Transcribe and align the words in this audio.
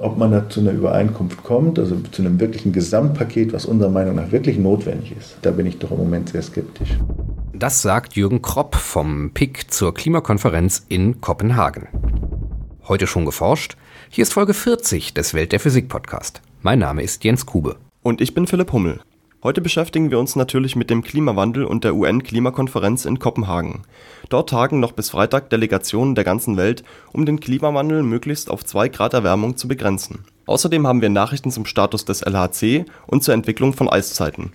Ob 0.00 0.16
man 0.16 0.30
da 0.30 0.48
zu 0.48 0.60
einer 0.60 0.70
Übereinkunft 0.70 1.42
kommt, 1.42 1.78
also 1.78 1.96
zu 2.12 2.22
einem 2.22 2.38
wirklichen 2.38 2.72
Gesamtpaket, 2.72 3.52
was 3.52 3.66
unserer 3.66 3.90
Meinung 3.90 4.14
nach 4.14 4.30
wirklich 4.30 4.56
notwendig 4.56 5.12
ist, 5.18 5.36
da 5.42 5.50
bin 5.50 5.66
ich 5.66 5.78
doch 5.78 5.90
im 5.90 5.96
Moment 5.98 6.28
sehr 6.28 6.42
skeptisch. 6.42 6.90
Das 7.52 7.82
sagt 7.82 8.14
Jürgen 8.14 8.40
Kropp 8.40 8.76
vom 8.76 9.32
PIC 9.34 9.72
zur 9.72 9.92
Klimakonferenz 9.92 10.84
in 10.88 11.20
Kopenhagen. 11.20 11.88
Heute 12.86 13.08
schon 13.08 13.24
geforscht? 13.24 13.76
Hier 14.08 14.22
ist 14.22 14.32
Folge 14.32 14.54
40 14.54 15.14
des 15.14 15.34
Welt 15.34 15.50
der 15.50 15.58
Physik 15.58 15.88
Podcast. 15.88 16.42
Mein 16.62 16.78
Name 16.78 17.02
ist 17.02 17.24
Jens 17.24 17.44
Kube. 17.44 17.76
Und 18.02 18.20
ich 18.20 18.34
bin 18.34 18.46
Philipp 18.46 18.72
Hummel. 18.72 19.00
Heute 19.40 19.60
beschäftigen 19.60 20.10
wir 20.10 20.18
uns 20.18 20.34
natürlich 20.34 20.74
mit 20.74 20.90
dem 20.90 21.04
Klimawandel 21.04 21.64
und 21.64 21.84
der 21.84 21.94
UN-Klimakonferenz 21.94 23.04
in 23.04 23.20
Kopenhagen. 23.20 23.82
Dort 24.30 24.50
tagen 24.50 24.80
noch 24.80 24.90
bis 24.90 25.10
Freitag 25.10 25.48
Delegationen 25.48 26.16
der 26.16 26.24
ganzen 26.24 26.56
Welt, 26.56 26.82
um 27.12 27.24
den 27.24 27.38
Klimawandel 27.38 28.02
möglichst 28.02 28.50
auf 28.50 28.64
2 28.64 28.88
Grad 28.88 29.14
Erwärmung 29.14 29.56
zu 29.56 29.68
begrenzen. 29.68 30.24
Außerdem 30.46 30.88
haben 30.88 31.02
wir 31.02 31.08
Nachrichten 31.08 31.52
zum 31.52 31.66
Status 31.66 32.04
des 32.04 32.22
LHC 32.22 32.84
und 33.06 33.22
zur 33.22 33.34
Entwicklung 33.34 33.74
von 33.74 33.88
Eiszeiten. 33.88 34.54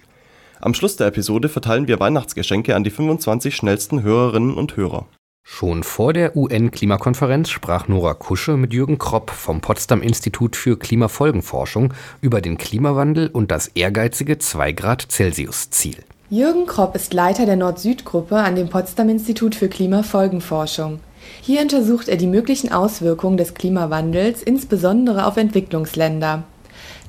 Am 0.60 0.74
Schluss 0.74 0.98
der 0.98 1.08
Episode 1.08 1.48
verteilen 1.48 1.88
wir 1.88 2.02
Weihnachtsgeschenke 2.02 2.76
an 2.76 2.84
die 2.84 2.90
25 2.90 3.56
schnellsten 3.56 4.04
Hörerinnen 4.04 4.54
und 4.54 4.76
Hörer. 4.76 5.06
Schon 5.46 5.84
vor 5.84 6.14
der 6.14 6.36
UN-Klimakonferenz 6.36 7.50
sprach 7.50 7.88
Nora 7.88 8.14
Kusche 8.14 8.58
mit 8.58 8.74
Jürgen 8.74 8.98
Kropp 8.98 9.30
vom 9.30 9.62
Potsdam-Institut 9.62 10.56
für 10.56 10.78
Klimafolgenforschung 10.78 11.94
über 12.22 12.42
den 12.42 12.58
Klimawandel 12.58 13.28
und 13.28 13.52
das 13.52 13.68
ehrgeizige 13.68 14.40
2 14.40 14.72
Grad 14.72 15.06
Celsius-Ziel. 15.12 15.98
Jürgen 16.30 16.66
Kropp 16.66 16.96
ist 16.96 17.14
Leiter 17.14 17.46
der 17.46 17.58
Nord-Süd-Gruppe 17.58 18.38
an 18.38 18.56
dem 18.56 18.70
Potsdam-Institut 18.70 19.54
für 19.54 19.68
Klimafolgenforschung. 19.68 21.00
Hier 21.42 21.62
untersucht 21.62 22.08
er 22.08 22.18
die 22.18 22.28
möglichen 22.28 22.72
Auswirkungen 22.72 23.38
des 23.38 23.54
Klimawandels, 23.54 24.42
insbesondere 24.42 25.26
auf 25.26 25.38
Entwicklungsländer. 25.38 26.44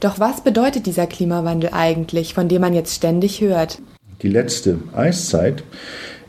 Doch 0.01 0.19
was 0.19 0.43
bedeutet 0.43 0.87
dieser 0.87 1.07
Klimawandel 1.07 1.71
eigentlich, 1.73 2.35
von 2.35 2.49
dem 2.49 2.61
man 2.61 2.75
jetzt 2.75 2.95
ständig 2.95 3.41
hört? 3.41 3.79
Die 4.23 4.29
letzte 4.29 4.79
Eiszeit 4.95 5.65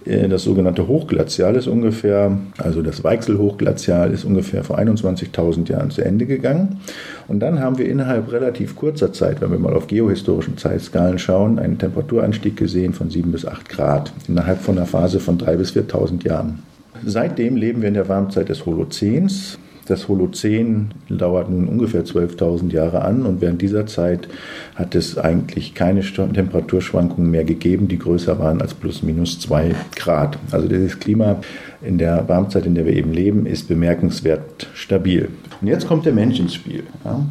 das 0.05 0.43
sogenannte 0.43 0.87
Hochglazial 0.87 1.55
ist 1.55 1.67
ungefähr, 1.67 2.37
also 2.59 2.83
das 2.83 3.03
Weichselhochglazial 3.03 4.11
ist 4.11 4.23
ungefähr 4.23 4.63
vor 4.63 4.77
21.000 4.77 5.69
Jahren 5.69 5.89
zu 5.89 6.03
Ende 6.03 6.27
gegangen. 6.27 6.79
Und 7.27 7.39
dann 7.39 7.59
haben 7.59 7.79
wir 7.79 7.87
innerhalb 7.87 8.31
relativ 8.31 8.75
kurzer 8.75 9.13
Zeit, 9.13 9.41
wenn 9.41 9.51
wir 9.51 9.57
mal 9.57 9.73
auf 9.73 9.87
geohistorischen 9.87 10.57
Zeitskalen 10.57 11.17
schauen, 11.17 11.57
einen 11.57 11.79
Temperaturanstieg 11.79 12.55
gesehen 12.55 12.93
von 12.93 13.09
7 13.09 13.31
bis 13.31 13.45
8 13.47 13.67
Grad 13.67 14.13
innerhalb 14.27 14.61
von 14.61 14.77
einer 14.77 14.85
Phase 14.85 15.19
von 15.19 15.39
3.000 15.39 15.55
bis 15.57 15.71
4.000 15.73 16.27
Jahren. 16.27 16.59
Seitdem 17.03 17.55
leben 17.55 17.81
wir 17.81 17.87
in 17.87 17.95
der 17.95 18.07
Warmzeit 18.07 18.49
des 18.49 18.65
Holozäns. 18.65 19.57
Das 19.87 20.07
Holozän 20.07 20.91
dauert 21.09 21.49
nun 21.49 21.67
ungefähr 21.67 22.03
12.000 22.03 22.71
Jahre 22.71 23.03
an 23.03 23.25
und 23.25 23.39
während 23.41 23.61
dieser 23.61 23.85
Zeit 23.85 24.27
hat 24.73 24.95
es 24.95 25.17
eigentlich 25.17 25.75
keine 25.75 26.01
Temperaturschwankungen 26.01 27.29
mehr 27.29 27.43
gegeben, 27.43 27.87
die 27.87 27.99
größer 27.99 28.39
waren 28.39 28.61
als 28.61 28.73
plus 28.73 29.03
minus 29.03 29.39
2 29.39 29.75
Grad. 29.95 30.39
Also 30.51 30.67
dieses 30.67 30.99
Klima 30.99 31.37
in 31.83 31.99
der 31.99 32.27
Warmzeit, 32.27 32.65
in 32.65 32.73
der 32.73 32.85
wir 32.85 32.93
eben 32.93 33.13
leben, 33.13 33.45
ist 33.45 33.67
bemerkenswert 33.67 34.67
stabil. 34.73 35.29
Und 35.61 35.67
jetzt 35.67 35.87
kommt 35.87 36.05
der 36.05 36.13
Mensch 36.13 36.39
ins 36.39 36.55
Spiel. 36.55 36.83
Ja? 37.03 37.23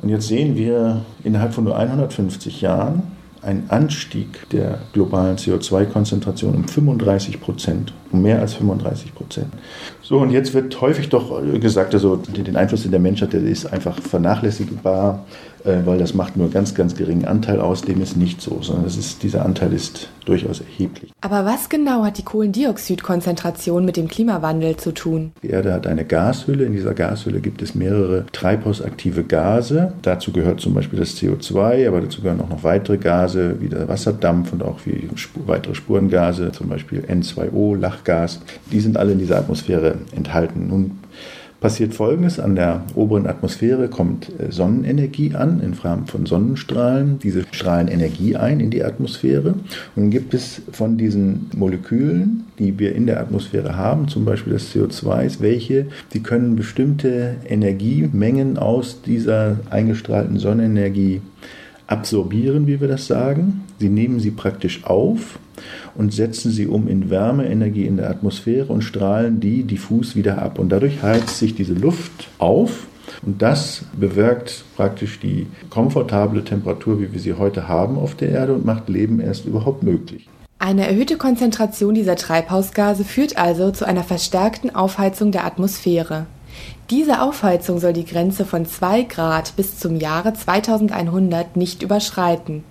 Und 0.00 0.08
jetzt 0.08 0.28
sehen 0.28 0.56
wir 0.56 1.02
innerhalb 1.24 1.52
von 1.52 1.64
nur 1.64 1.76
150 1.76 2.60
Jahren 2.60 3.02
einen 3.42 3.64
Anstieg 3.68 4.48
der 4.50 4.78
globalen 4.92 5.36
CO2-Konzentration 5.36 6.54
um 6.54 6.68
35 6.68 7.40
Prozent, 7.40 7.92
um 8.12 8.22
mehr 8.22 8.40
als 8.40 8.54
35 8.54 9.14
Prozent. 9.14 9.48
So, 10.02 10.18
und 10.18 10.30
jetzt 10.30 10.54
wird 10.54 10.80
häufig 10.80 11.08
doch 11.08 11.42
gesagt, 11.60 11.94
also 11.94 12.16
den 12.16 12.56
Einfluss, 12.56 12.82
den 12.82 12.90
der 12.90 13.00
Mensch 13.00 13.22
hat, 13.22 13.32
der 13.32 13.42
ist 13.42 13.72
einfach 13.72 13.98
vernachlässigbar. 14.00 15.24
Äh, 15.64 15.86
weil 15.86 15.98
das 15.98 16.14
macht 16.14 16.36
nur 16.36 16.50
ganz, 16.50 16.74
ganz 16.74 16.96
geringen 16.96 17.24
Anteil 17.24 17.60
aus. 17.60 17.82
Dem 17.82 18.00
ist 18.00 18.16
nicht 18.16 18.40
so, 18.40 18.58
sondern 18.62 18.86
ist, 18.86 19.22
dieser 19.22 19.44
Anteil 19.44 19.72
ist 19.72 20.08
durchaus 20.24 20.60
erheblich. 20.60 21.12
Aber 21.20 21.44
was 21.44 21.68
genau 21.68 22.04
hat 22.04 22.18
die 22.18 22.24
Kohlendioxidkonzentration 22.24 23.84
mit 23.84 23.96
dem 23.96 24.08
Klimawandel 24.08 24.76
zu 24.76 24.92
tun? 24.92 25.32
Die 25.42 25.50
Erde 25.50 25.72
hat 25.72 25.86
eine 25.86 26.04
Gashülle. 26.04 26.64
In 26.64 26.72
dieser 26.72 26.94
Gashülle 26.94 27.40
gibt 27.40 27.62
es 27.62 27.74
mehrere 27.74 28.24
treibhausaktive 28.32 29.24
Gase. 29.24 29.92
Dazu 30.02 30.32
gehört 30.32 30.60
zum 30.60 30.74
Beispiel 30.74 30.98
das 30.98 31.16
CO2, 31.16 31.86
aber 31.86 32.00
dazu 32.00 32.22
gehören 32.22 32.40
auch 32.40 32.48
noch 32.48 32.64
weitere 32.64 32.98
Gase 32.98 33.56
wie 33.60 33.68
der 33.68 33.88
Wasserdampf 33.88 34.52
und 34.52 34.62
auch 34.62 34.80
wie 34.84 35.08
weitere 35.46 35.74
Spurengase, 35.74 36.50
zum 36.52 36.68
Beispiel 36.68 37.04
N2O, 37.08 37.76
Lachgas. 38.02 38.40
Die 38.70 38.80
sind 38.80 38.96
alle 38.96 39.12
in 39.12 39.18
dieser 39.18 39.38
Atmosphäre 39.38 39.96
enthalten. 40.14 40.68
Nun 40.68 40.92
passiert 41.60 41.94
Folgendes. 41.94 42.40
An 42.40 42.56
der 42.56 42.82
oberen 42.96 43.28
Atmosphäre 43.28 43.88
kommt 43.88 44.28
äh, 44.40 44.50
Sonnenenergie 44.50 45.34
an 45.34 45.60
in 45.60 45.74
Form 45.74 46.06
von 46.06 46.26
Sonnenstrahlen. 46.26 47.20
Diese 47.20 47.44
strahlen 47.52 47.86
Energie 47.86 48.34
ein 48.34 48.58
in 48.58 48.70
die 48.70 48.82
Atmosphäre. 48.82 49.50
Und 49.50 49.62
dann 49.96 50.10
gibt 50.10 50.34
es 50.34 50.62
von 50.72 50.98
diesen 50.98 51.50
Molekülen, 51.56 52.44
die 52.58 52.78
wir 52.78 52.94
in 52.96 53.06
der 53.06 53.20
Atmosphäre 53.20 53.76
haben, 53.76 54.08
zum 54.08 54.24
Beispiel 54.24 54.52
das 54.52 54.74
CO2, 54.74 55.40
welche, 55.40 55.86
die 56.12 56.20
können 56.20 56.56
bestimmte 56.56 57.36
Energiemengen 57.48 58.58
aus 58.58 59.02
dieser 59.02 59.60
eingestrahlten 59.70 60.38
Sonnenenergie 60.38 61.20
absorbieren, 61.92 62.66
wie 62.66 62.80
wir 62.80 62.88
das 62.88 63.06
sagen. 63.06 63.64
Sie 63.78 63.90
nehmen 63.90 64.18
sie 64.18 64.30
praktisch 64.30 64.84
auf 64.84 65.38
und 65.94 66.12
setzen 66.12 66.50
sie 66.50 66.66
um 66.66 66.88
in 66.88 67.10
Wärmeenergie 67.10 67.84
in 67.86 67.98
der 67.98 68.08
Atmosphäre 68.08 68.72
und 68.72 68.82
strahlen 68.82 69.40
die 69.40 69.64
diffus 69.64 70.16
wieder 70.16 70.40
ab. 70.40 70.58
Und 70.58 70.70
dadurch 70.70 71.02
heizt 71.02 71.38
sich 71.38 71.54
diese 71.54 71.74
Luft 71.74 72.28
auf 72.38 72.86
und 73.24 73.42
das 73.42 73.84
bewirkt 73.92 74.64
praktisch 74.76 75.20
die 75.20 75.46
komfortable 75.68 76.42
Temperatur, 76.44 77.00
wie 77.00 77.12
wir 77.12 77.20
sie 77.20 77.34
heute 77.34 77.68
haben 77.68 77.98
auf 77.98 78.14
der 78.14 78.30
Erde 78.30 78.54
und 78.54 78.64
macht 78.64 78.88
Leben 78.88 79.20
erst 79.20 79.44
überhaupt 79.44 79.82
möglich. 79.82 80.28
Eine 80.58 80.86
erhöhte 80.86 81.16
Konzentration 81.16 81.94
dieser 81.94 82.16
Treibhausgase 82.16 83.04
führt 83.04 83.36
also 83.36 83.72
zu 83.72 83.84
einer 83.84 84.04
verstärkten 84.04 84.74
Aufheizung 84.74 85.32
der 85.32 85.44
Atmosphäre. 85.44 86.26
Diese 86.90 87.22
Aufheizung 87.22 87.78
soll 87.78 87.92
die 87.92 88.04
Grenze 88.04 88.44
von 88.44 88.66
2 88.66 89.02
Grad 89.02 89.56
bis 89.56 89.78
zum 89.78 89.96
Jahre 89.96 90.34
2100 90.34 91.56
nicht 91.56 91.82
überschreiten. 91.82 92.64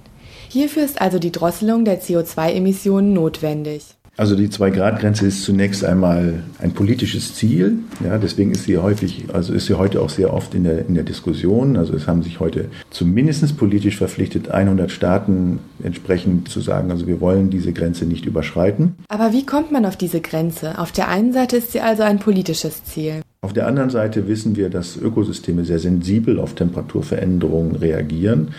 Hierfür 0.50 0.84
ist 0.84 1.02
also 1.02 1.18
die 1.18 1.32
Drosselung 1.32 1.86
der 1.86 2.02
CO2-Emissionen 2.02 3.14
notwendig. 3.14 3.96
Also 4.22 4.36
die 4.36 4.52
Zwei-Grad-Grenze 4.52 5.26
ist 5.26 5.42
zunächst 5.42 5.84
einmal 5.84 6.44
ein 6.60 6.74
politisches 6.74 7.34
Ziel. 7.34 7.80
Ja, 8.06 8.20
deswegen 8.20 8.52
ist 8.52 8.66
sie 8.66 8.78
häufig, 8.78 9.26
also 9.34 9.52
ist 9.52 9.66
sie 9.66 9.74
heute 9.74 10.00
auch 10.00 10.12
sehr 10.12 10.32
oft 10.32 10.54
in 10.54 10.64
der, 10.64 10.88
in 10.88 10.94
der 10.94 11.04
Diskussion. 11.04 11.76
Also 11.76 11.96
es 11.96 12.06
haben 12.06 12.22
sich 12.22 12.40
heute 12.40 12.66
zumindest 12.92 13.58
politisch 13.58 13.98
verpflichtet, 13.98 14.52
100 14.52 14.92
Staaten 14.92 15.58
entsprechend 15.82 16.50
zu 16.50 16.62
sagen, 16.62 16.92
also 16.92 17.08
wir 17.08 17.20
wollen 17.20 17.50
diese 17.50 17.74
Grenze 17.74 18.06
nicht 18.06 18.28
überschreiten. 18.28 18.96
Aber 19.08 19.34
wie 19.34 19.44
kommt 19.44 19.72
man 19.72 19.88
auf 19.88 19.98
diese 19.98 20.22
Grenze? 20.22 20.78
Auf 20.78 20.92
der 20.92 21.08
einen 21.08 21.34
Seite 21.34 21.58
ist 21.58 21.72
sie 21.72 21.82
also 21.82 22.04
ein 22.04 22.20
politisches 22.20 22.84
Ziel. 22.84 23.24
Auf 23.44 23.54
der 23.54 23.66
anderen 23.66 23.90
Seite 23.90 24.28
wissen 24.28 24.56
wir, 24.56 24.70
dass 24.70 24.98
Ökosysteme 24.98 25.66
sehr 25.66 25.80
sensibel 25.80 26.40
auf 26.40 26.54
Temperaturveränderungen 26.54 27.76
reagieren. 27.76 28.50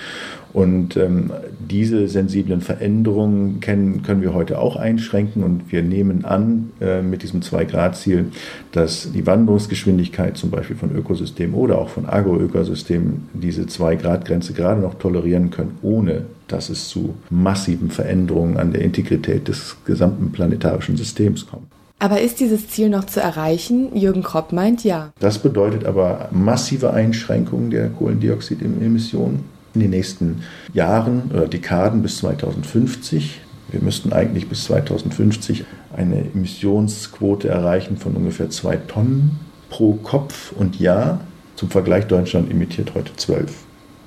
Und 0.53 0.97
ähm, 0.99 1.31
diese 1.59 2.09
sensiblen 2.09 2.61
Veränderungen 2.61 3.61
kennen, 3.61 4.03
können 4.03 4.21
wir 4.21 4.35
heute 4.35 4.59
auch 4.59 4.77
einschränken. 4.77 5.43
Und 5.43 5.73
wir 5.73 5.83
nehmen 5.83 6.25
an, 6.25 6.73
äh, 6.81 7.01
mit 7.01 7.23
diesem 7.23 7.41
2-Grad-Ziel, 7.41 8.27
dass 8.73 9.13
die 9.13 9.27
Wanderungsgeschwindigkeit 9.27 10.37
zum 10.37 10.51
Beispiel 10.51 10.77
von 10.77 10.95
Ökosystemen 10.95 11.55
oder 11.55 11.79
auch 11.79 11.89
von 11.89 12.07
Agroökosystemen 12.07 13.29
diese 13.33 13.63
2-Grad-Grenze 13.63 14.53
gerade 14.53 14.81
noch 14.81 14.95
tolerieren 14.95 15.51
können, 15.51 15.79
ohne 15.81 16.27
dass 16.49 16.69
es 16.69 16.89
zu 16.89 17.15
massiven 17.31 17.91
Veränderungen 17.91 18.59
an 18.59 18.73
der 18.73 18.83
Integrität 18.83 19.49
des 19.49 19.77
gesamten 19.87 20.33
planetarischen 20.33 20.99
Systems 20.99 21.47
kommt. 21.47 21.67
Aber 21.99 22.21
ist 22.21 22.41
dieses 22.41 22.69
Ziel 22.69 22.89
noch 22.89 23.05
zu 23.05 23.21
erreichen? 23.21 23.97
Jürgen 23.97 24.25
Kropp 24.25 24.53
meint 24.53 24.83
ja. 24.83 25.13
Das 25.21 25.39
bedeutet 25.39 25.87
aber 25.87 26.29
massive 26.33 26.93
Einschränkungen 26.93 27.71
der 27.71 27.91
Kohlendioxidemissionen 27.91 29.45
in 29.75 29.81
den 29.81 29.91
nächsten 29.91 30.43
Jahren 30.73 31.31
oder 31.33 31.49
Dekaden 31.49 32.03
bis 32.03 32.19
2050. 32.19 33.41
Wir 33.71 33.81
müssten 33.81 34.13
eigentlich 34.13 34.49
bis 34.49 34.65
2050 34.65 35.65
eine 35.97 36.25
Emissionsquote 36.35 37.49
erreichen 37.49 37.97
von 37.97 38.15
ungefähr 38.17 38.51
zwei 38.51 38.77
Tonnen 38.77 39.39
pro 39.71 39.95
Kopf 39.95 40.53
und 40.53 40.79
Jahr. 40.79 41.21
Zum 41.57 41.71
Vergleich, 41.71 42.07
Deutschland 42.07 42.51
emittiert 42.51 42.95
heute 42.95 43.15
12, 43.17 43.53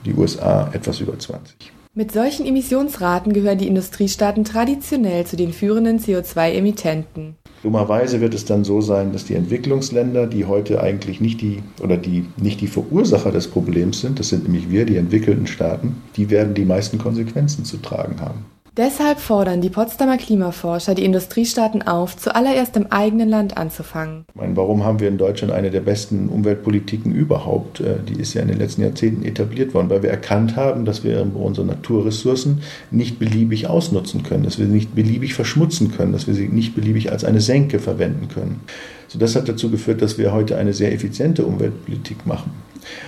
die 0.06 0.13
USA 0.13 0.69
etwas 0.73 1.00
über 1.00 1.17
20. 1.17 1.75
Mit 1.97 2.12
solchen 2.12 2.45
Emissionsraten 2.45 3.31
gehören 3.31 3.57
die 3.57 3.69
Industriestaaten 3.69 4.44
traditionell 4.44 5.25
zu 5.25 5.38
den 5.38 5.53
führenden 5.53 6.00
CO2-Emittenten. 6.00 7.36
Dummerweise 7.63 8.19
wird 8.19 8.33
es 8.33 8.44
dann 8.44 8.65
so 8.65 8.81
sein, 8.81 9.13
dass 9.13 9.24
die 9.24 9.36
Entwicklungsländer, 9.36 10.27
die 10.27 10.44
heute 10.44 10.81
eigentlich 10.81 11.21
nicht 11.21 11.39
die 11.39 11.63
oder 11.81 11.95
die 11.95 12.25
nicht 12.36 12.59
die 12.59 12.68
Verursacher 12.68 13.31
des 13.31 13.47
Problems 13.47 14.01
sind, 14.01 14.19
das 14.19 14.27
sind 14.27 14.44
nämlich 14.44 14.69
wir, 14.69 14.86
die 14.86 14.97
entwickelten 14.97 15.47
Staaten, 15.47 16.03
die 16.18 16.30
werden 16.30 16.53
die 16.53 16.65
meisten 16.65 16.97
Konsequenzen 16.97 17.63
zu 17.63 17.77
tragen 17.77 18.19
haben. 18.19 18.44
Deshalb 18.77 19.22
fordern 19.22 19.62
die 19.62 19.69
Potsdamer 19.69 20.18
Klimaforscher 20.18 20.95
die 20.95 21.06
Industriestaaten 21.06 21.81
auf, 21.83 22.18
zuallererst 22.18 22.75
im 22.75 22.88
eigenen 22.92 23.30
Land 23.30 23.56
anzufangen. 23.56 24.25
Meine, 24.33 24.57
warum 24.57 24.83
haben 24.83 25.00
wir 25.00 25.07
in 25.07 25.18
Deutschland 25.18 25.54
eine 25.54 25.72
der 25.72 25.80
besten 25.80 26.27
Umweltpolitiken 26.27 27.13
überhaupt? 27.13 27.80
Äh, 27.80 28.00
die 28.06 28.19
ist 28.19 28.33
ja 28.33 28.42
in 28.42 28.50
den 28.50 28.57
letzten 28.57 28.81
Jahrzehnten 28.81 29.24
etabliert 29.24 29.74
worden, 29.74 29.89
weil 29.89 30.04
wir 30.04 30.10
erkannt 30.10 30.57
haben, 30.57 30.83
dass 30.83 31.06
wir 31.06 31.25
unsere 31.36 31.66
Naturressourcen 31.66 32.63
nicht 32.92 33.18
beliebig 33.18 33.68
ausnutzen 33.68 34.24
können, 34.24 34.44
dass 34.44 34.60
wir 34.60 34.66
sie 34.66 34.74
nicht 34.74 34.94
beliebig 34.94 35.36
verschmutzen 35.36 35.94
können, 35.94 36.12
dass 36.12 36.27
wir 36.27 36.33
sie 36.33 36.50
nicht 36.50 36.75
beliebig 36.75 37.13
als 37.13 37.24
eine 37.24 37.39
Senke 37.39 37.80
verwenden 37.80 38.27
können. 38.27 38.60
So, 39.07 39.18
das 39.18 39.38
hat 39.38 39.48
dazu 39.48 39.72
geführt, 39.72 40.01
dass 40.01 40.18
wir 40.18 40.33
heute 40.33 40.57
eine 40.57 40.74
sehr 40.74 40.92
effiziente 40.92 41.45
Umweltpolitik 41.45 42.25
machen. 42.25 42.51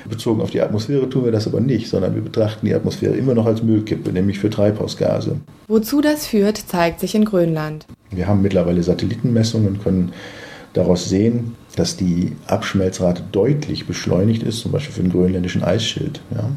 Bezogen 0.09 0.41
auf 0.41 0.51
die 0.51 0.61
Atmosphäre 0.61 1.09
tun 1.09 1.25
wir 1.25 1.31
das 1.31 1.47
aber 1.47 1.59
nicht, 1.59 1.89
sondern 1.89 2.15
wir 2.15 2.21
betrachten 2.21 2.65
die 2.65 2.73
Atmosphäre 2.73 3.15
immer 3.15 3.33
noch 3.33 3.45
als 3.45 3.63
Müllkippe, 3.63 4.11
nämlich 4.11 4.39
für 4.39 4.49
Treibhausgase. 4.49 5.37
Wozu 5.67 6.01
das 6.01 6.27
führt, 6.27 6.57
zeigt 6.57 6.99
sich 6.99 7.15
in 7.15 7.25
Grönland. 7.25 7.85
Wir 8.11 8.27
haben 8.27 8.41
mittlerweile 8.41 8.83
Satellitenmessungen 8.83 9.67
und 9.67 9.83
können 9.83 10.13
daraus 10.73 11.09
sehen, 11.09 11.55
dass 11.75 11.97
die 11.97 12.35
Abschmelzrate 12.47 13.23
deutlich 13.31 13.85
beschleunigt 13.85 14.43
ist, 14.43 14.59
zum 14.59 14.71
Beispiel 14.71 14.93
für 14.93 15.01
den 15.03 15.11
grönländischen 15.11 15.63
Eisschild. 15.63 16.21
Ja. 16.33 16.49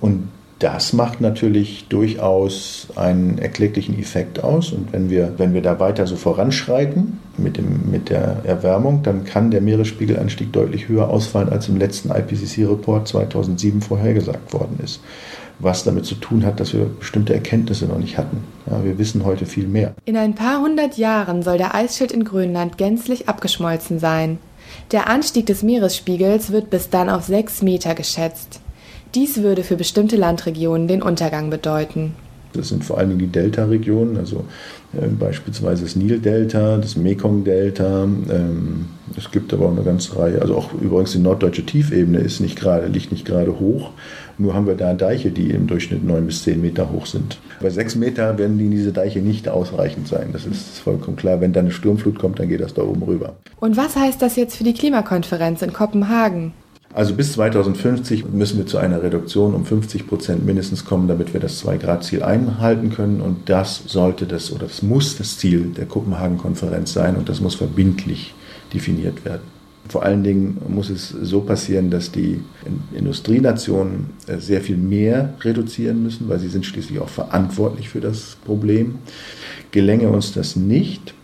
Und 0.00 0.28
das 0.60 0.92
macht 0.92 1.22
natürlich 1.22 1.86
durchaus 1.88 2.88
einen 2.94 3.38
erklecklichen 3.38 3.98
Effekt 3.98 4.44
aus. 4.44 4.72
Und 4.72 4.92
wenn 4.92 5.08
wir, 5.08 5.32
wenn 5.38 5.54
wir 5.54 5.62
da 5.62 5.80
weiter 5.80 6.06
so 6.06 6.16
voranschreiten 6.16 7.18
mit, 7.38 7.56
dem, 7.56 7.90
mit 7.90 8.10
der 8.10 8.42
Erwärmung, 8.44 9.02
dann 9.02 9.24
kann 9.24 9.50
der 9.50 9.62
Meeresspiegelanstieg 9.62 10.52
deutlich 10.52 10.86
höher 10.86 11.08
ausfallen, 11.08 11.48
als 11.48 11.68
im 11.70 11.78
letzten 11.78 12.10
IPCC-Report 12.10 13.08
2007 13.08 13.80
vorhergesagt 13.80 14.52
worden 14.52 14.78
ist. 14.84 15.00
Was 15.60 15.84
damit 15.84 16.04
zu 16.04 16.14
tun 16.14 16.44
hat, 16.44 16.60
dass 16.60 16.74
wir 16.74 16.84
bestimmte 16.84 17.32
Erkenntnisse 17.32 17.86
noch 17.86 17.98
nicht 17.98 18.18
hatten. 18.18 18.44
Ja, 18.70 18.84
wir 18.84 18.98
wissen 18.98 19.24
heute 19.24 19.46
viel 19.46 19.66
mehr. 19.66 19.94
In 20.04 20.18
ein 20.18 20.34
paar 20.34 20.60
hundert 20.60 20.98
Jahren 20.98 21.42
soll 21.42 21.56
der 21.56 21.74
Eisschild 21.74 22.12
in 22.12 22.24
Grönland 22.24 22.76
gänzlich 22.76 23.30
abgeschmolzen 23.30 23.98
sein. 23.98 24.38
Der 24.92 25.08
Anstieg 25.08 25.46
des 25.46 25.62
Meeresspiegels 25.62 26.52
wird 26.52 26.68
bis 26.68 26.90
dann 26.90 27.08
auf 27.08 27.24
sechs 27.24 27.62
Meter 27.62 27.94
geschätzt. 27.94 28.60
Dies 29.14 29.42
würde 29.42 29.64
für 29.64 29.76
bestimmte 29.76 30.16
Landregionen 30.16 30.86
den 30.86 31.02
Untergang 31.02 31.50
bedeuten. 31.50 32.14
Das 32.52 32.68
sind 32.68 32.84
vor 32.84 32.98
allen 32.98 33.10
Dingen 33.10 33.20
die 33.20 33.26
Delta-Regionen, 33.28 34.16
also 34.16 34.44
äh, 34.92 35.06
beispielsweise 35.06 35.84
das 35.84 35.94
Nil-Delta, 35.94 36.78
das 36.78 36.96
Mekong-Delta. 36.96 38.04
Ähm, 38.04 38.86
es 39.16 39.30
gibt 39.30 39.52
aber 39.52 39.66
auch 39.66 39.72
eine 39.72 39.84
ganze 39.84 40.18
Reihe, 40.18 40.42
also 40.42 40.56
auch 40.56 40.72
übrigens 40.74 41.12
die 41.12 41.18
norddeutsche 41.18 41.64
Tiefebene 41.64 42.18
ist 42.18 42.40
nicht 42.40 42.58
grade, 42.58 42.86
liegt 42.86 43.12
nicht 43.12 43.24
gerade 43.24 43.60
hoch. 43.60 43.90
Nur 44.38 44.54
haben 44.54 44.66
wir 44.66 44.74
da 44.74 44.94
Deiche, 44.94 45.30
die 45.30 45.50
im 45.50 45.66
Durchschnitt 45.66 46.02
neun 46.02 46.26
bis 46.26 46.42
zehn 46.42 46.60
Meter 46.60 46.90
hoch 46.90 47.06
sind. 47.06 47.38
Bei 47.60 47.70
sechs 47.70 47.94
Meter 47.94 48.38
werden 48.38 48.58
die, 48.58 48.70
diese 48.70 48.92
Deiche 48.92 49.20
nicht 49.20 49.48
ausreichend 49.48 50.08
sein. 50.08 50.30
Das 50.32 50.46
ist 50.46 50.78
vollkommen 50.78 51.16
klar. 51.16 51.40
Wenn 51.40 51.52
da 51.52 51.60
eine 51.60 51.70
Sturmflut 51.70 52.18
kommt, 52.18 52.38
dann 52.38 52.48
geht 52.48 52.60
das 52.60 52.74
da 52.74 52.82
oben 52.82 53.02
rüber. 53.02 53.34
Und 53.60 53.76
was 53.76 53.96
heißt 53.96 54.22
das 54.22 54.36
jetzt 54.36 54.56
für 54.56 54.64
die 54.64 54.74
Klimakonferenz 54.74 55.62
in 55.62 55.72
Kopenhagen? 55.72 56.52
Also 56.92 57.14
bis 57.14 57.34
2050 57.34 58.26
müssen 58.32 58.58
wir 58.58 58.66
zu 58.66 58.78
einer 58.78 59.02
Reduktion 59.02 59.54
um 59.54 59.64
50 59.64 60.08
Prozent 60.08 60.44
mindestens 60.44 60.84
kommen, 60.84 61.06
damit 61.06 61.32
wir 61.32 61.38
das 61.38 61.64
2-Grad-Ziel 61.64 62.24
einhalten 62.24 62.90
können. 62.90 63.20
Und 63.20 63.48
das 63.48 63.82
sollte 63.86 64.26
das 64.26 64.50
oder 64.50 64.66
das 64.66 64.82
muss 64.82 65.16
das 65.16 65.38
Ziel 65.38 65.66
der 65.76 65.86
Kopenhagen-Konferenz 65.86 66.92
sein 66.92 67.16
und 67.16 67.28
das 67.28 67.40
muss 67.40 67.54
verbindlich 67.54 68.34
definiert 68.74 69.24
werden. 69.24 69.42
Vor 69.88 70.02
allen 70.04 70.24
Dingen 70.24 70.58
muss 70.68 70.90
es 70.90 71.08
so 71.08 71.40
passieren, 71.40 71.90
dass 71.90 72.12
die 72.12 72.42
Industrienationen 72.92 74.10
äh, 74.26 74.38
sehr 74.38 74.60
viel 74.60 74.76
mehr 74.76 75.34
reduzieren 75.40 76.02
müssen, 76.02 76.28
weil 76.28 76.38
sie 76.38 76.48
sind 76.48 76.66
schließlich 76.66 76.98
auch 76.98 77.08
verantwortlich 77.08 77.88
für 77.88 78.00
das 78.00 78.36
Problem. 78.44 78.96
Gelänge 79.70 80.08
uns 80.10 80.32
das 80.32 80.54
nicht, 80.54 81.14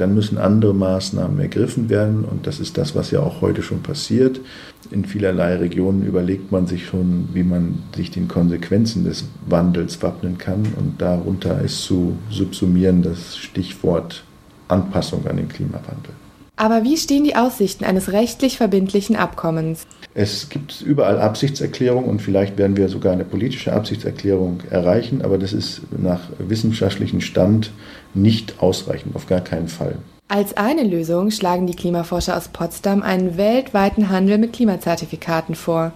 dann 0.00 0.14
müssen 0.14 0.38
andere 0.38 0.74
Maßnahmen 0.74 1.38
ergriffen 1.38 1.88
werden 1.88 2.24
und 2.24 2.46
das 2.46 2.60
ist 2.60 2.78
das, 2.78 2.94
was 2.94 3.10
ja 3.10 3.20
auch 3.20 3.40
heute 3.40 3.62
schon 3.62 3.82
passiert. 3.82 4.40
In 4.90 5.04
vielerlei 5.04 5.56
Regionen 5.56 6.04
überlegt 6.04 6.52
man 6.52 6.66
sich 6.66 6.86
schon, 6.86 7.28
wie 7.32 7.42
man 7.42 7.82
sich 7.94 8.10
den 8.10 8.28
Konsequenzen 8.28 9.04
des 9.04 9.24
Wandels 9.46 10.02
wappnen 10.02 10.38
kann 10.38 10.62
und 10.76 11.00
darunter 11.00 11.60
ist 11.60 11.82
zu 11.82 12.16
subsumieren 12.30 13.02
das 13.02 13.36
Stichwort 13.36 14.24
Anpassung 14.68 15.26
an 15.26 15.36
den 15.36 15.48
Klimawandel. 15.48 16.12
Aber 16.56 16.84
wie 16.84 16.96
stehen 16.96 17.24
die 17.24 17.36
Aussichten 17.36 17.84
eines 17.84 18.12
rechtlich 18.12 18.56
verbindlichen 18.56 19.14
Abkommens? 19.14 19.86
Es 20.14 20.48
gibt 20.48 20.80
überall 20.80 21.20
Absichtserklärungen 21.20 22.08
und 22.08 22.22
vielleicht 22.22 22.56
werden 22.56 22.78
wir 22.78 22.88
sogar 22.88 23.12
eine 23.12 23.26
politische 23.26 23.74
Absichtserklärung 23.74 24.60
erreichen, 24.70 25.20
aber 25.20 25.36
das 25.36 25.52
ist 25.52 25.82
nach 25.96 26.20
wissenschaftlichem 26.38 27.20
Stand 27.20 27.70
nicht 28.14 28.62
ausreichend, 28.62 29.14
auf 29.14 29.26
gar 29.26 29.42
keinen 29.42 29.68
Fall. 29.68 29.96
Als 30.28 30.56
eine 30.56 30.82
Lösung 30.82 31.30
schlagen 31.30 31.66
die 31.66 31.76
Klimaforscher 31.76 32.36
aus 32.36 32.48
Potsdam 32.48 33.02
einen 33.02 33.36
weltweiten 33.36 34.08
Handel 34.08 34.38
mit 34.38 34.54
Klimazertifikaten 34.54 35.54
vor. 35.54 35.92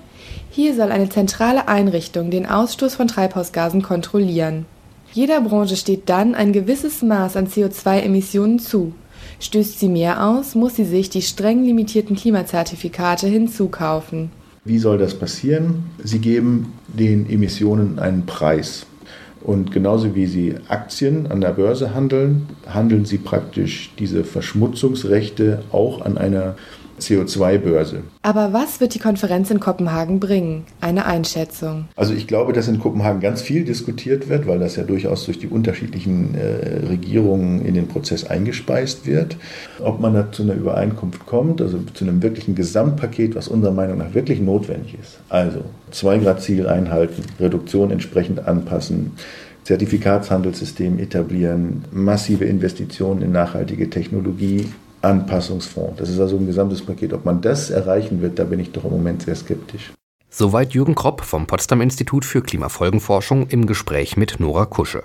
Hier 0.50 0.76
soll 0.76 0.92
eine 0.92 1.08
zentrale 1.08 1.66
Einrichtung 1.68 2.30
den 2.30 2.46
Ausstoß 2.46 2.94
von 2.94 3.08
Treibhausgasen 3.08 3.80
kontrollieren. 3.80 4.66
Jeder 5.12 5.40
Branche 5.40 5.76
steht 5.76 6.08
dann 6.08 6.34
ein 6.34 6.52
gewisses 6.52 7.02
Maß 7.02 7.36
an 7.36 7.48
CO2-Emissionen 7.48 8.60
zu. 8.60 8.92
Stößt 9.40 9.80
sie 9.80 9.88
mehr 9.88 10.26
aus, 10.26 10.54
muss 10.54 10.76
sie 10.76 10.84
sich 10.84 11.08
die 11.08 11.22
streng 11.22 11.64
limitierten 11.64 12.14
Klimazertifikate 12.14 13.26
hinzukaufen. 13.26 14.30
Wie 14.64 14.78
soll 14.78 14.98
das 14.98 15.14
passieren? 15.14 15.84
Sie 16.04 16.18
geben 16.18 16.74
den 16.86 17.28
Emissionen 17.28 17.98
einen 17.98 18.26
Preis. 18.26 18.86
Und 19.42 19.72
genauso 19.72 20.14
wie 20.14 20.26
Sie 20.26 20.54
Aktien 20.68 21.26
an 21.28 21.40
der 21.40 21.52
Börse 21.52 21.94
handeln, 21.94 22.46
handeln 22.66 23.06
Sie 23.06 23.16
praktisch 23.16 23.90
diese 23.98 24.22
Verschmutzungsrechte 24.22 25.62
auch 25.72 26.02
an 26.02 26.18
einer 26.18 26.56
CO2-Börse. 27.00 28.02
Aber 28.22 28.52
was 28.52 28.80
wird 28.80 28.94
die 28.94 28.98
Konferenz 28.98 29.50
in 29.50 29.60
Kopenhagen 29.60 30.20
bringen? 30.20 30.64
Eine 30.80 31.06
Einschätzung. 31.06 31.86
Also 31.96 32.14
ich 32.14 32.26
glaube, 32.26 32.52
dass 32.52 32.68
in 32.68 32.78
Kopenhagen 32.78 33.20
ganz 33.20 33.42
viel 33.42 33.64
diskutiert 33.64 34.28
wird, 34.28 34.46
weil 34.46 34.58
das 34.58 34.76
ja 34.76 34.82
durchaus 34.82 35.24
durch 35.24 35.38
die 35.38 35.48
unterschiedlichen 35.48 36.34
äh, 36.34 36.86
Regierungen 36.86 37.64
in 37.64 37.74
den 37.74 37.88
Prozess 37.88 38.24
eingespeist 38.24 39.06
wird. 39.06 39.36
Ob 39.82 40.00
man 40.00 40.14
da 40.14 40.30
zu 40.30 40.42
einer 40.42 40.54
Übereinkunft 40.54 41.26
kommt, 41.26 41.60
also 41.60 41.78
zu 41.94 42.04
einem 42.04 42.22
wirklichen 42.22 42.54
Gesamtpaket, 42.54 43.34
was 43.34 43.48
unserer 43.48 43.72
Meinung 43.72 43.98
nach 43.98 44.14
wirklich 44.14 44.40
notwendig 44.40 44.96
ist. 45.00 45.18
Also 45.28 45.62
2-Grad-Ziel 45.92 46.66
einhalten, 46.66 47.24
Reduktion 47.38 47.90
entsprechend 47.90 48.46
anpassen. 48.46 49.12
Zertifikatshandelssystem 49.64 50.98
etablieren, 50.98 51.84
massive 51.92 52.44
Investitionen 52.44 53.22
in 53.22 53.32
nachhaltige 53.32 53.90
Technologie, 53.90 54.66
Anpassungsfonds. 55.02 55.98
Das 55.98 56.08
ist 56.08 56.20
also 56.20 56.36
ein 56.36 56.46
gesamtes 56.46 56.84
Paket. 56.84 57.12
Ob 57.12 57.24
man 57.24 57.40
das 57.40 57.70
erreichen 57.70 58.20
wird, 58.20 58.38
da 58.38 58.44
bin 58.44 58.60
ich 58.60 58.72
doch 58.72 58.84
im 58.84 58.90
Moment 58.90 59.22
sehr 59.22 59.36
skeptisch. 59.36 59.92
Soweit 60.28 60.74
Jürgen 60.74 60.94
Kropp 60.94 61.22
vom 61.22 61.46
Potsdam 61.46 61.80
Institut 61.80 62.24
für 62.24 62.42
Klimafolgenforschung 62.42 63.48
im 63.48 63.66
Gespräch 63.66 64.16
mit 64.16 64.38
Nora 64.38 64.66
Kusche. 64.66 65.02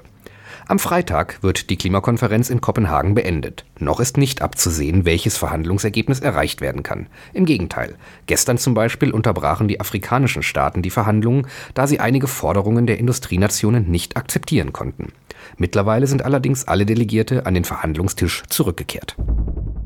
Am 0.68 0.80
Freitag 0.80 1.44
wird 1.44 1.70
die 1.70 1.78
Klimakonferenz 1.78 2.50
in 2.50 2.60
Kopenhagen 2.60 3.14
beendet. 3.14 3.66
Noch 3.80 4.00
ist 4.00 4.18
nicht 4.18 4.42
abzusehen, 4.42 5.06
welches 5.06 5.38
Verhandlungsergebnis 5.38 6.22
erreicht 6.22 6.60
werden 6.60 6.82
kann. 6.82 7.08
Im 7.34 7.46
Gegenteil. 7.46 7.96
Gestern 8.26 8.58
zum 8.58 8.74
Beispiel 8.74 9.12
unterbrachen 9.12 9.68
die 9.68 9.80
afrikanischen 9.80 10.42
Staaten 10.42 10.82
die 10.82 10.90
Verhandlungen, 10.90 11.46
da 11.76 11.86
sie 11.86 12.00
einige 12.00 12.28
Forderungen 12.28 12.88
der 12.88 12.98
Industrienationen 12.98 13.92
nicht 13.92 14.18
akzeptieren 14.18 14.74
konnten. 14.74 15.12
Mittlerweile 15.58 16.08
sind 16.08 16.26
allerdings 16.26 16.68
alle 16.68 16.88
Delegierte 16.88 17.46
an 17.46 17.54
den 17.54 17.66
Verhandlungstisch 17.66 18.44
zurückgekehrt. 18.50 19.16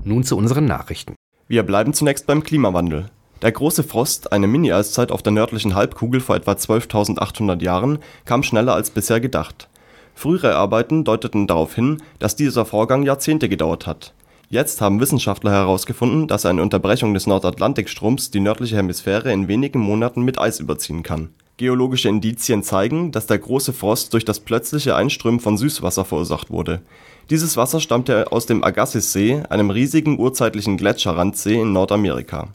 Nun 0.10 0.24
zu 0.24 0.36
unseren 0.36 0.66
Nachrichten. 0.66 1.14
Wir 1.48 1.62
bleiben 1.62 1.94
zunächst 1.94 2.26
beim 2.26 2.42
Klimawandel. 2.42 3.12
Der 3.44 3.52
große 3.52 3.84
Frost, 3.84 4.34
eine 4.34 4.48
Mini-Eiszeit 4.48 5.12
auf 5.12 5.22
der 5.22 5.34
nördlichen 5.34 5.76
Halbkugel 5.76 6.20
vor 6.20 6.36
etwa 6.36 6.54
12.800 6.54 7.62
Jahren, 7.62 8.00
kam 8.26 8.42
schneller 8.42 8.74
als 8.74 8.90
bisher 8.90 9.20
gedacht. 9.20 9.70
Frühere 10.16 10.56
Arbeiten 10.56 11.04
deuteten 11.04 11.46
darauf 11.46 11.76
hin, 11.76 12.02
dass 12.18 12.36
dieser 12.36 12.66
Vorgang 12.66 13.04
Jahrzehnte 13.04 13.50
gedauert 13.50 13.86
hat. 13.86 14.16
Jetzt 14.50 14.82
haben 14.82 15.00
Wissenschaftler 15.00 15.52
herausgefunden, 15.52 16.28
dass 16.28 16.48
eine 16.48 16.64
Unterbrechung 16.64 17.14
des 17.14 17.28
Nordatlantikstroms 17.28 18.32
die 18.32 18.40
nördliche 18.40 18.78
Hemisphäre 18.78 19.32
in 19.32 19.48
wenigen 19.48 19.78
Monaten 19.78 20.24
mit 20.24 20.40
Eis 20.40 20.60
überziehen 20.60 21.04
kann. 21.04 21.30
Geologische 21.58 22.10
Indizien 22.10 22.64
zeigen, 22.64 23.12
dass 23.12 23.28
der 23.28 23.38
große 23.38 23.74
Frost 23.74 24.14
durch 24.14 24.26
das 24.26 24.40
plötzliche 24.40 24.96
Einströmen 24.96 25.40
von 25.40 25.56
Süßwasser 25.56 26.04
verursacht 26.04 26.50
wurde. 26.50 26.82
Dieses 27.30 27.58
Wasser 27.58 27.80
stammte 27.80 28.32
aus 28.32 28.46
dem 28.46 28.64
Agassiz-See, 28.64 29.44
einem 29.50 29.70
riesigen 29.70 30.20
urzeitlichen 30.20 30.78
Gletscherrandsee 30.78 31.62
in 31.62 31.74
Nordamerika. 31.74 32.50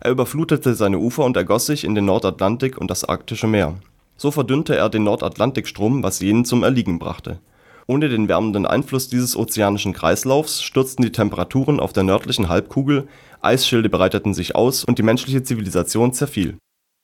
Er 0.00 0.12
überflutete 0.12 0.74
seine 0.74 0.98
Ufer 0.98 1.24
und 1.24 1.36
ergoss 1.36 1.66
sich 1.66 1.84
in 1.84 1.94
den 1.94 2.04
Nordatlantik 2.04 2.78
und 2.78 2.90
das 2.90 3.04
Arktische 3.04 3.46
Meer 3.46 3.74
so 4.20 4.30
verdünnte 4.30 4.76
er 4.76 4.90
den 4.90 5.04
Nordatlantikstrom, 5.04 6.02
was 6.02 6.20
jenen 6.20 6.44
zum 6.44 6.62
Erliegen 6.62 6.98
brachte. 6.98 7.40
Ohne 7.86 8.10
den 8.10 8.28
wärmenden 8.28 8.66
Einfluss 8.66 9.08
dieses 9.08 9.34
ozeanischen 9.34 9.94
Kreislaufs 9.94 10.62
stürzten 10.62 11.02
die 11.02 11.10
Temperaturen 11.10 11.80
auf 11.80 11.94
der 11.94 12.02
nördlichen 12.02 12.50
Halbkugel, 12.50 13.08
Eisschilde 13.40 13.88
breiteten 13.88 14.34
sich 14.34 14.54
aus 14.54 14.84
und 14.84 14.98
die 14.98 15.02
menschliche 15.02 15.42
Zivilisation 15.42 16.12
zerfiel. 16.12 16.58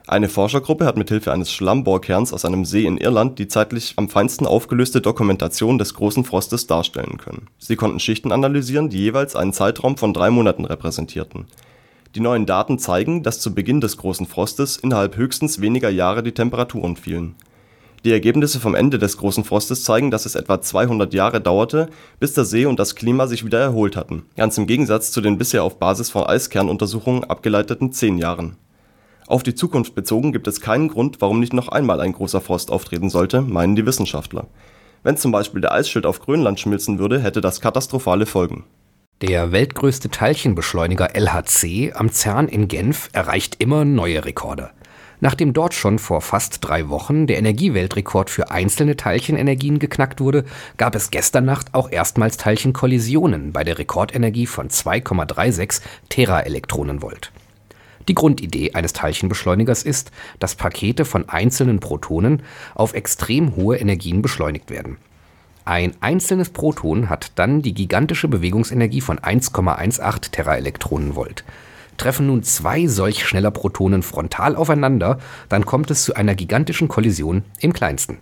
Eine 0.09 0.29
Forschergruppe 0.29 0.87
hat 0.87 0.97
mithilfe 0.97 1.33
eines 1.33 1.51
Schlammbohrkerns 1.51 2.33
aus 2.33 2.45
einem 2.45 2.65
See 2.65 2.87
in 2.87 2.97
Irland 2.97 3.41
die 3.41 3.49
zeitlich 3.49 3.95
am 3.97 4.09
feinsten 4.09 4.47
aufgelöste 4.47 5.01
Dokumentation 5.01 5.79
des 5.79 5.95
Großen 5.95 6.25
Frostes 6.25 6.69
darstellen 6.69 7.19
können. 7.19 7.49
Sie 7.59 7.75
konnten 7.75 7.99
Schichten 7.99 8.31
analysieren, 8.31 8.89
die 8.89 8.99
jeweils 8.99 9.35
einen 9.35 9.53
Zeitraum 9.53 9.97
von 9.97 10.15
drei 10.15 10.31
Monaten 10.31 10.65
repräsentierten. 10.65 11.47
Die 12.15 12.21
neuen 12.21 12.47
Daten 12.47 12.79
zeigen, 12.79 13.25
dass 13.25 13.41
zu 13.41 13.53
Beginn 13.53 13.81
des 13.81 13.97
Großen 13.97 14.27
Frostes 14.27 14.77
innerhalb 14.77 15.17
höchstens 15.17 15.61
weniger 15.61 15.91
Jahre 15.91 16.23
die 16.23 16.33
Temperaturen 16.33 16.95
fielen. 16.95 17.35
Die 18.05 18.13
Ergebnisse 18.13 18.61
vom 18.61 18.77
Ende 18.77 19.01
des 19.01 19.17
Großen 19.17 19.43
Frostes 19.43 19.83
zeigen, 19.83 20.13
dass 20.13 20.25
es 20.25 20.37
etwa 20.37 20.61
200 20.61 21.13
Jahre 21.15 21.41
dauerte, 21.41 21.89
bis 22.21 22.33
der 22.33 22.45
See 22.45 22.67
und 22.67 22.79
das 22.79 22.95
Klima 22.95 23.27
sich 23.27 23.45
wieder 23.45 23.59
erholt 23.59 23.97
hatten, 23.97 24.23
ganz 24.37 24.57
im 24.57 24.69
Gegensatz 24.69 25.11
zu 25.11 25.21
den 25.21 25.37
bisher 25.37 25.65
auf 25.65 25.81
Basis 25.81 26.11
von 26.11 26.23
Eiskernuntersuchungen 26.23 27.25
abgeleiteten 27.25 27.91
zehn 27.91 28.19
Jahren 28.19 28.57
auf 29.26 29.42
die 29.42 29.54
Zukunft 29.54 29.95
bezogen 29.95 30.33
gibt 30.33 30.47
es 30.47 30.61
keinen 30.61 30.88
Grund, 30.88 31.21
warum 31.21 31.40
nicht 31.40 31.52
noch 31.52 31.68
einmal 31.68 32.00
ein 32.00 32.12
großer 32.12 32.40
Frost 32.40 32.71
auftreten 32.71 33.11
sollte, 33.11 33.42
meinen 33.42 33.75
die 33.75 33.85
Wissenschaftler. 33.85 34.47
Wenn 35.02 35.16
zum 35.16 35.33
Beispiel 35.33 35.61
der 35.61 35.73
Eisschild 35.73 36.06
auf 36.06 36.21
Grönland 36.21 36.61
schmilzen 36.61 36.99
würde, 36.99 37.21
hätte 37.21 37.40
das 37.40 37.61
katastrophale 37.61 38.26
Folgen. 38.26 38.64
Der 39.23 39.50
weltgrößte 39.50 40.11
Teilchenbeschleuniger 40.11 41.16
LHC 41.16 41.92
am 41.95 42.12
CERN 42.12 42.49
in 42.49 42.68
Genf 42.68 43.09
erreicht 43.12 43.56
immer 43.59 43.85
neue 43.85 44.25
Rekorde. 44.25 44.71
Nachdem 45.21 45.52
dort 45.54 45.75
schon 45.75 45.99
vor 45.99 46.21
fast 46.21 46.59
drei 46.61 46.88
Wochen 46.88 47.26
der 47.26 47.38
Energieweltrekord 47.38 48.28
für 48.28 48.50
einzelne 48.50 48.97
Teilchenenergien 48.97 49.78
geknackt 49.78 50.21
wurde, 50.21 50.45
gab 50.76 50.95
es 50.95 51.11
gestern 51.11 51.47
Nacht 51.47 51.73
auch 51.73 51.90
erstmals 51.90 52.37
Teilchenkollisionen 52.37 53.52
bei 53.52 53.64
der 53.64 53.78
Rekordenergie 53.78 54.47
von 54.47 54.68
2,36 54.68 55.80
Teraelektronenvolt. 56.11 57.33
Die 58.09 58.15
Grundidee 58.15 58.73
eines 58.73 58.93
Teilchenbeschleunigers 58.93 59.83
ist, 59.83 60.13
dass 60.39 60.55
Pakete 60.55 61.05
von 61.05 61.29
einzelnen 61.29 61.81
Protonen 61.81 62.43
auf 62.75 62.95
extrem 62.95 63.57
hohe 63.57 63.77
Energien 63.77 64.23
beschleunigt 64.23 64.71
werden. 64.71 64.99
Ein 65.65 65.95
einzelnes 66.01 66.51
Proton 66.51 67.11
hat 67.11 67.33
dann 67.35 67.61
die 67.61 67.75
gigantische 67.75 68.29
Bewegungsenergie 68.29 69.01
von 69.01 69.19
1,18 69.19 70.31
Teraelektronenvolt. 70.31 71.45
Treffen 71.97 72.29
nun 72.29 72.45
zwei 72.45 72.87
solch 72.87 73.27
schneller 73.27 73.51
Protonen 73.51 74.03
frontal 74.03 74.55
aufeinander, 74.55 75.19
dann 75.49 75.67
kommt 75.67 75.91
es 75.91 76.05
zu 76.05 76.15
einer 76.15 76.35
gigantischen 76.35 76.89
Kollision 76.89 77.43
im 77.59 77.73
kleinsten 77.73 78.19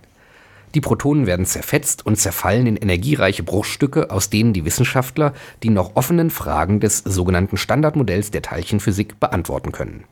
die 0.75 0.81
Protonen 0.81 1.25
werden 1.25 1.45
zerfetzt 1.45 2.05
und 2.05 2.17
zerfallen 2.17 2.67
in 2.67 2.75
energiereiche 2.75 3.43
Bruchstücke, 3.43 4.11
aus 4.11 4.29
denen 4.29 4.51
die 4.53 4.65
Wissenschaftler 4.65 5.33
die 5.63 5.69
noch 5.69 5.95
offenen 5.95 6.29
Fragen 6.29 6.81
des 6.81 6.99
sogenannten 6.99 7.57
Standardmodells 7.57 8.31
der 8.31 8.41
Teilchenphysik 8.41 9.17
beantworten 9.19 9.71
können. 9.71 10.03